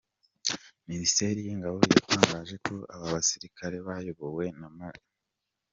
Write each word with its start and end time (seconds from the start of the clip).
Minisiteri 0.89 1.37
y’ingabo 1.47 1.77
yatangaje 1.93 2.55
ko 2.65 2.75
aba 2.93 3.07
basirikare 3.13 3.77
bayobowe 3.87 4.45
na 4.59 4.67
Maj. 4.77 4.97